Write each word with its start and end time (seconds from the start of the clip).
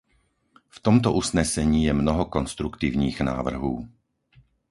V 0.69 0.79
tomto 0.79 1.13
usnesení 1.13 1.83
je 1.85 1.93
mnoho 1.93 2.25
konstruktivních 2.25 3.21
návrhů. 3.21 3.87